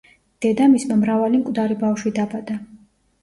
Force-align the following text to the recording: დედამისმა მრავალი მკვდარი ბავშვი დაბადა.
დედამისმა 0.43 0.95
მრავალი 1.01 1.41
მკვდარი 1.43 1.77
ბავშვი 1.83 2.13
დაბადა. 2.21 2.57